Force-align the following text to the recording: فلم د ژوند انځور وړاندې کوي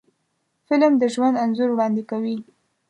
فلم 0.67 0.93
د 0.97 1.03
ژوند 1.13 1.39
انځور 1.43 1.69
وړاندې 1.73 2.03
کوي 2.11 2.37